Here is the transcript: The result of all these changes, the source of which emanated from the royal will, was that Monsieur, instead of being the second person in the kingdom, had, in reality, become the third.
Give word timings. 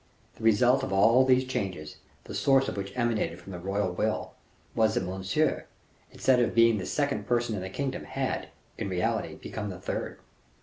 The 0.37 0.43
result 0.43 0.81
of 0.81 0.91
all 0.91 1.23
these 1.23 1.45
changes, 1.45 1.97
the 2.23 2.33
source 2.33 2.67
of 2.67 2.75
which 2.75 2.91
emanated 2.97 3.39
from 3.39 3.51
the 3.51 3.59
royal 3.59 3.91
will, 3.91 4.31
was 4.73 4.95
that 4.95 5.03
Monsieur, 5.03 5.67
instead 6.11 6.39
of 6.39 6.55
being 6.55 6.79
the 6.79 6.87
second 6.87 7.27
person 7.27 7.53
in 7.53 7.61
the 7.61 7.69
kingdom, 7.69 8.05
had, 8.05 8.47
in 8.79 8.89
reality, 8.89 9.35
become 9.35 9.69
the 9.69 9.77
third. 9.77 10.17